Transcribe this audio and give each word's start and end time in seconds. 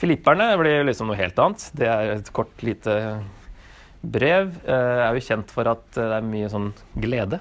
Filipperne 0.00 0.48
blir 0.56 0.86
liksom 0.88 1.10
noe 1.10 1.18
helt 1.18 1.38
annet. 1.42 1.66
Det 1.76 1.88
er 1.88 2.14
et 2.14 2.32
kort, 2.32 2.52
lite 2.64 2.94
brev. 4.00 4.54
Eh, 4.64 5.00
er 5.04 5.16
jo 5.16 5.24
kjent 5.26 5.52
for 5.52 5.68
at 5.68 5.84
det 5.96 6.06
er 6.16 6.24
mye 6.24 6.48
sånn 6.52 6.70
glede, 6.96 7.40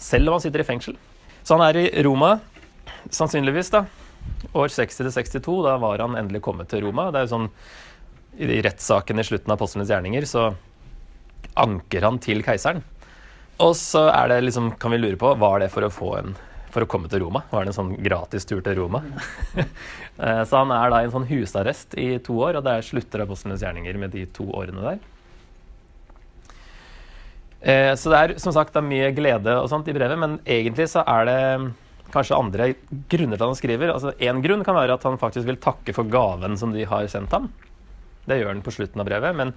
selv 0.00 0.30
om 0.30 0.38
han 0.38 0.44
sitter 0.44 0.64
i 0.64 0.68
fengsel. 0.68 0.96
Så 1.42 1.58
han 1.58 1.64
er 1.66 1.80
i 1.82 2.04
Roma, 2.06 2.38
sannsynligvis, 3.12 3.72
da. 3.74 3.84
År 4.56 4.72
60-62, 4.72 5.58
da 5.66 5.76
var 5.82 6.00
han 6.04 6.16
endelig 6.16 6.42
kommet 6.44 6.70
til 6.70 6.86
Roma. 6.86 7.10
Det 7.10 7.20
er 7.20 7.26
jo 7.26 7.34
sånn, 7.34 7.48
I 8.40 8.62
rettssaken 8.64 9.20
i 9.20 9.26
slutten 9.28 9.52
av 9.52 9.58
Apostlenes 9.58 9.90
gjerninger 9.92 10.24
så 10.28 10.46
anker 11.60 12.06
han 12.06 12.16
til 12.22 12.40
keiseren. 12.46 12.80
Og 13.60 13.74
så 13.76 14.06
er 14.08 14.32
det 14.32 14.40
liksom, 14.46 14.72
kan 14.80 14.94
vi 14.94 15.02
lure 15.02 15.20
på, 15.20 15.34
var 15.36 15.60
det 15.60 15.68
for 15.74 15.84
å 15.84 15.92
få 15.92 16.14
en 16.22 16.32
for 16.72 16.84
å 16.84 16.88
komme 16.88 17.10
til 17.12 17.22
Roma. 17.22 17.44
Var 17.50 17.64
det 17.64 17.72
en 17.72 17.76
sånn 17.76 17.94
gratis 18.02 18.48
tur 18.48 18.62
til 18.64 18.78
Roma? 18.82 19.04
Eh, 20.22 20.42
så 20.44 20.58
han 20.60 20.70
er 20.76 20.90
da 20.92 20.98
i 21.00 21.06
en 21.06 21.10
sånn 21.14 21.24
husarrest 21.24 21.94
i 21.98 22.18
to 22.22 22.34
år, 22.44 22.58
og 22.58 22.66
der 22.66 22.84
slutter 22.84 23.22
apostlenes 23.24 23.62
gjerninger 23.64 23.96
med 23.98 24.12
de 24.12 24.26
to 24.36 24.44
årene 24.54 24.82
der. 24.84 24.98
Eh, 27.62 27.92
så 27.98 28.12
det 28.12 28.18
er 28.18 28.34
som 28.42 28.52
sagt 28.54 28.76
er 28.76 28.84
mye 28.84 29.08
glede 29.16 29.56
og 29.56 29.70
sånt 29.72 29.88
i 29.88 29.94
brevet, 29.96 30.20
men 30.20 30.36
egentlig 30.44 30.90
så 30.92 31.02
er 31.08 31.26
det 31.26 31.38
kanskje 32.12 32.38
andre 32.38 32.68
grunner 33.10 33.38
til 33.38 33.46
at 33.46 33.48
han 33.48 33.58
skriver. 33.58 33.94
Altså 33.94 34.12
Én 34.20 34.44
grunn 34.44 34.64
kan 34.68 34.76
være 34.76 35.00
at 35.00 35.08
han 35.08 35.18
faktisk 35.18 35.48
vil 35.48 35.60
takke 35.64 35.96
for 35.96 36.12
gaven 36.12 36.60
som 36.60 36.76
de 36.76 36.84
har 36.86 37.08
sendt 37.10 37.34
ham. 37.34 37.48
Det 38.28 38.38
gjør 38.38 38.52
han 38.52 38.64
på 38.64 38.76
slutten 38.76 39.02
av 39.02 39.08
brevet, 39.08 39.38
men 39.40 39.54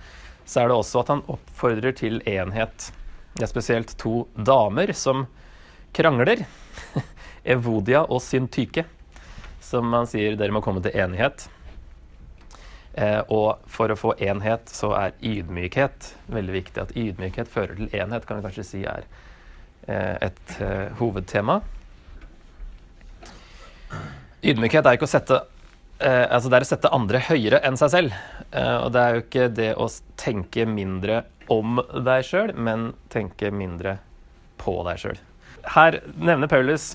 så 0.48 0.64
er 0.64 0.70
det 0.70 0.78
også 0.80 1.04
at 1.04 1.12
han 1.14 1.26
oppfordrer 1.36 1.96
til 1.98 2.22
enhet. 2.30 2.92
Det 3.36 3.44
er 3.44 3.52
spesielt 3.52 3.98
to 4.02 4.24
damer 4.38 4.94
som 4.96 5.26
krangler. 5.96 6.44
Evodia 7.56 8.04
og 8.04 8.24
Syntyke 8.26 8.86
som 9.66 9.90
man 9.90 10.08
sier 10.10 10.38
dere 10.38 10.54
må 10.54 10.62
komme 10.64 10.84
til 10.86 10.96
enighet. 10.96 11.48
Eh, 12.96 13.22
og 13.34 13.66
for 13.68 13.92
å 13.92 13.98
få 14.00 14.14
enhet 14.24 14.72
så 14.72 14.94
er 14.96 15.16
ydmykhet 15.20 16.12
veldig 16.32 16.56
viktig. 16.60 16.86
At 16.86 16.94
ydmykhet 16.96 17.52
fører 17.52 17.80
til 17.80 17.98
enhet, 17.98 18.28
kan 18.28 18.40
vi 18.40 18.46
kanskje 18.46 18.68
si 18.68 18.84
er 18.88 19.08
eh, 19.90 20.16
et 20.30 20.56
eh, 20.64 20.94
hovedtema. 21.02 21.60
Ydmykhet 24.46 24.86
er 24.86 24.98
ikke 24.98 25.10
å 25.10 25.12
sette 25.12 25.42
eh, 26.00 26.24
altså 26.30 26.52
det 26.52 26.60
er 26.60 26.68
å 26.68 26.72
sette 26.72 26.96
andre 26.96 27.24
høyere 27.28 27.64
enn 27.66 27.80
seg 27.82 27.94
selv. 27.98 28.18
Eh, 28.52 28.78
og 28.78 28.92
det 28.96 29.04
er 29.04 29.16
jo 29.16 29.26
ikke 29.26 29.52
det 29.60 29.72
å 29.82 29.90
tenke 30.22 30.68
mindre 30.70 31.24
om 31.52 31.82
deg 32.06 32.26
sjøl, 32.26 32.56
men 32.58 32.94
tenke 33.14 33.52
mindre 33.54 34.00
på 34.62 34.80
deg 34.88 35.02
sjøl. 35.02 35.26
Her 35.74 36.00
nevner 36.16 36.52
Paulus 36.52 36.94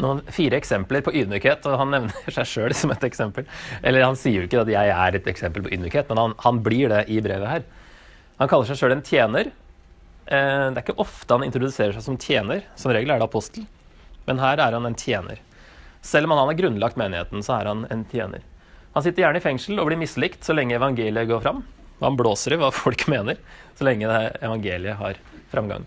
noen 0.00 0.22
fire 0.32 0.56
eksempler 0.56 1.02
på 1.04 1.12
ydmykhet, 1.20 1.66
og 1.68 1.78
han 1.80 1.92
nevner 1.92 2.32
seg 2.32 2.48
sjøl 2.48 2.74
som 2.76 2.92
et 2.94 3.04
eksempel. 3.08 3.46
Eller 3.82 4.06
han 4.06 4.16
sier 4.18 4.40
jo 4.40 4.48
ikke 4.48 4.62
at 4.64 4.72
jeg 4.72 4.92
er 4.94 5.18
et 5.18 5.28
eksempel 5.28 5.64
på 5.66 5.72
ydmykhet, 5.76 6.08
men 6.08 6.20
han, 6.20 6.36
han 6.44 6.60
blir 6.64 6.92
det 6.92 7.04
i 7.12 7.20
brevet 7.24 7.50
her. 7.50 7.66
Han 8.40 8.50
kaller 8.50 8.70
seg 8.70 8.80
sjøl 8.80 8.96
en 8.96 9.04
tjener. 9.06 9.52
Eh, 10.26 10.68
det 10.72 10.80
er 10.80 10.84
ikke 10.84 11.02
ofte 11.02 11.36
han 11.36 11.44
introduserer 11.46 11.94
seg 11.96 12.06
som 12.06 12.20
tjener. 12.20 12.64
Som 12.80 12.94
regel 12.94 13.12
er 13.12 13.20
det 13.20 13.28
apostel. 13.28 13.66
Men 14.26 14.40
her 14.42 14.62
er 14.62 14.78
han 14.78 14.88
en 14.88 14.98
tjener. 14.98 15.42
Selv 16.02 16.26
om 16.26 16.34
han 16.34 16.48
har 16.50 16.58
grunnlagt 16.58 16.98
menigheten, 16.98 17.44
så 17.44 17.60
er 17.60 17.70
han 17.70 17.84
en 17.92 18.06
tjener. 18.10 18.42
Han 18.92 19.04
sitter 19.04 19.24
gjerne 19.24 19.40
i 19.40 19.44
fengsel 19.44 19.78
og 19.80 19.88
blir 19.88 20.00
mislikt 20.00 20.44
så 20.44 20.56
lenge 20.56 20.76
evangeliet 20.76 21.30
går 21.30 21.44
fram. 21.44 21.62
Han 22.02 22.16
blåser 22.18 22.56
i 22.56 22.58
hva 22.60 22.72
folk 22.74 23.06
mener, 23.12 23.38
så 23.78 23.86
lenge 23.86 24.08
evangeliet 24.42 24.98
har 24.98 25.20
framgang. 25.52 25.86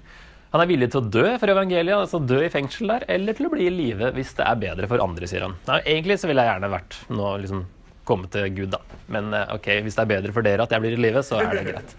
Han 0.56 0.62
er 0.64 0.70
villig 0.70 0.88
til 0.88 1.02
å 1.02 1.10
dø 1.12 1.24
for 1.36 1.52
evangeliet, 1.52 1.98
altså 1.98 2.22
dø 2.24 2.38
i 2.46 2.52
fengsel 2.52 2.88
der, 2.88 3.04
eller 3.12 3.36
til 3.36 3.50
å 3.50 3.52
bli 3.52 3.66
i 3.68 3.72
live 3.74 4.14
hvis 4.16 4.30
det 4.38 4.46
er 4.48 4.60
bedre 4.62 4.88
for 4.88 5.04
andre, 5.04 5.28
sier 5.28 5.44
han. 5.44 5.58
Nei, 5.68 5.82
egentlig 5.98 6.16
så 6.22 6.30
ville 6.30 6.46
jeg 6.46 6.54
gjerne 6.54 6.70
vært 6.72 6.96
nå 7.12 7.32
liksom 7.42 7.66
komme 8.08 8.30
til 8.32 8.48
Gud, 8.56 8.70
da. 8.72 8.80
Men 9.12 9.34
eh, 9.36 9.52
ok, 9.52 9.68
hvis 9.84 9.98
det 9.98 10.06
er 10.06 10.12
bedre 10.14 10.32
for 10.32 10.48
dere 10.48 10.64
at 10.64 10.72
jeg 10.72 10.86
blir 10.86 10.96
i 10.96 11.02
live, 11.02 11.26
så 11.28 11.42
er 11.42 11.52
det 11.52 11.66
greit. 11.68 11.92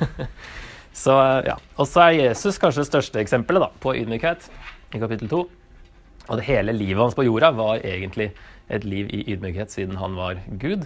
så 1.06 1.16
eh, 1.22 1.48
ja. 1.48 1.56
Og 1.80 1.88
så 1.88 2.04
er 2.04 2.18
Jesus 2.18 2.60
kanskje 2.60 2.84
det 2.84 2.90
største 2.90 3.24
eksempelet 3.24 3.64
da, 3.64 3.70
på 3.80 3.96
ydmykhet 4.02 4.50
i 4.92 5.00
kapittel 5.00 5.32
2. 5.32 5.42
Og 6.28 6.36
det 6.36 6.48
hele 6.50 6.76
livet 6.76 7.00
hans 7.00 7.16
på 7.16 7.24
jorda 7.30 7.54
var 7.56 7.80
egentlig 7.80 8.34
et 8.68 8.84
liv 8.84 9.08
i 9.08 9.24
ydmykhet 9.32 9.72
siden 9.72 9.96
han 10.02 10.20
var 10.20 10.44
Gud. 10.60 10.84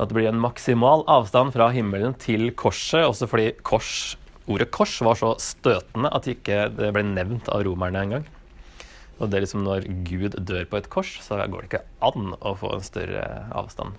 At 0.00 0.08
det 0.08 0.16
blir 0.16 0.32
en 0.32 0.40
maksimal 0.40 1.04
avstand 1.12 1.52
fra 1.52 1.68
himmelen 1.76 2.16
til 2.16 2.54
korset, 2.56 3.04
også 3.04 3.28
fordi 3.28 3.52
kors 3.60 4.14
ordet 4.50 4.70
kors 4.74 4.96
var 5.04 5.18
så 5.20 5.34
støtende 5.40 6.10
at 6.12 6.26
det 6.26 6.38
ikke 6.38 6.68
ble 6.76 7.04
nevnt 7.06 7.48
av 7.52 7.64
romerne 7.66 8.02
engang. 8.04 8.26
Og 9.20 9.30
det 9.30 9.38
er 9.38 9.44
liksom 9.46 9.62
når 9.64 9.86
Gud 10.08 10.34
dør 10.42 10.66
på 10.68 10.80
et 10.80 10.90
kors, 10.90 11.12
så 11.22 11.38
går 11.38 11.62
det 11.62 11.70
ikke 11.70 11.86
an 12.04 12.34
å 12.40 12.56
få 12.58 12.72
en 12.74 12.84
større 12.84 13.24
avstand. 13.54 13.94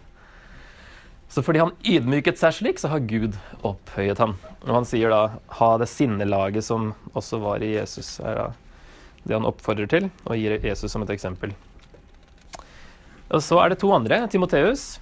Så 1.32 1.42
fordi 1.44 1.64
han 1.64 1.74
ydmyket 1.84 2.40
seg 2.40 2.54
slik, 2.60 2.80
så 2.80 2.92
har 2.92 3.08
Gud 3.10 3.38
opphøyet 3.66 4.22
ham. 4.22 4.36
Og 4.68 4.74
han 4.78 4.86
sier 4.86 5.10
da 5.10 5.40
'ha 5.58 5.78
det 5.78 5.90
sinnelaget 5.90 6.64
som 6.64 6.94
også 7.16 7.42
var 7.42 7.64
i 7.64 7.76
Jesus', 7.76 8.20
er 8.24 8.36
da 8.36 8.54
det 9.26 9.34
han 9.34 9.46
oppfordrer 9.46 9.90
til, 9.90 10.12
og 10.26 10.38
gir 10.38 10.60
Jesus 10.62 10.92
som 10.92 11.02
et 11.02 11.10
eksempel. 11.10 11.54
Og 13.32 13.42
så 13.42 13.58
er 13.64 13.70
det 13.70 13.80
to 13.80 13.92
andre. 13.92 14.28
Timoteus, 14.30 15.00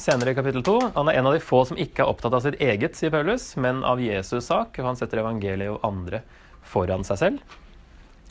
senere 0.00 0.32
i 0.32 0.38
kapittel 0.38 0.64
2. 0.66 0.78
Han 0.94 1.10
er 1.10 1.18
en 1.18 1.28
av 1.28 1.36
de 1.36 1.42
få 1.42 1.64
som 1.68 1.78
ikke 1.80 2.04
er 2.04 2.10
opptatt 2.10 2.34
av 2.34 2.42
sitt 2.44 2.60
eget, 2.62 2.96
sier 2.98 3.12
Paulus, 3.14 3.52
men 3.60 3.82
av 3.86 4.02
Jesus' 4.02 4.48
sak. 4.50 4.78
Og 4.80 4.88
han 4.90 4.98
setter 4.98 5.22
evangeliet 5.22 5.74
og 5.74 5.84
andre 5.86 6.24
foran 6.66 7.06
seg 7.06 7.20
selv. 7.20 7.60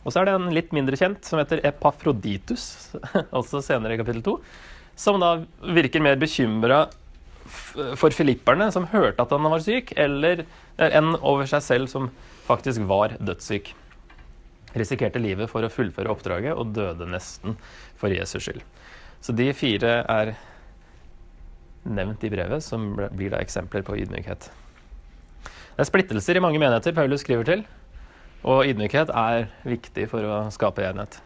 Og 0.03 0.12
så 0.12 0.22
er 0.22 0.28
det 0.28 0.35
en 0.35 0.51
litt 0.53 0.74
mindre 0.75 1.00
kjent 1.00 1.24
som 1.24 1.40
heter 1.40 1.63
Epafroditus, 1.68 2.66
også 3.40 3.63
senere 3.63 3.96
i 3.96 4.01
kapittel 4.01 4.24
2, 4.25 4.35
som 5.00 5.22
da 5.22 5.38
virker 5.63 6.03
mer 6.03 6.19
bekymra 6.22 6.85
for 8.00 8.13
filipperne 8.16 8.69
som 8.72 8.88
hørte 8.91 9.24
at 9.24 9.31
han 9.34 9.47
var 9.51 9.63
syk, 9.63 9.91
eller 10.00 10.45
enn 10.80 11.16
over 11.19 11.47
seg 11.50 11.63
selv 11.63 11.91
som 11.91 12.12
faktisk 12.47 12.85
var 12.90 13.16
dødssyk. 13.24 13.74
Risikerte 14.80 15.22
livet 15.22 15.51
for 15.51 15.63
å 15.63 15.72
fullføre 15.72 16.12
oppdraget 16.12 16.56
og 16.57 16.74
døde 16.75 17.07
nesten 17.09 17.57
for 18.00 18.13
Jesus 18.13 18.44
skyld. 18.45 18.63
Så 19.24 19.35
de 19.38 19.51
fire 19.56 20.01
er 20.09 20.34
nevnt 21.84 22.24
i 22.24 22.32
brevet, 22.32 22.64
som 22.64 22.94
blir 22.96 23.34
da 23.34 23.42
eksempler 23.44 23.84
på 23.86 23.98
ydmykhet. 24.04 24.50
Det 25.74 25.82
er 25.82 25.90
splittelser 25.90 26.38
i 26.38 26.44
mange 26.44 26.62
menigheter 26.62 26.96
Paulus 26.96 27.24
skriver 27.26 27.48
til, 27.48 27.64
og 28.44 28.68
ydmykhet 28.70 29.10
er 29.10 29.48
viktig 29.66 30.08
for 30.12 30.26
å 30.28 30.42
skape 30.54 30.86
enhet. 30.86 31.18